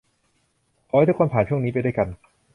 [0.89, 2.07] ขอให้ทุกคนผ่านช่วงนี้ไปด้วยกัน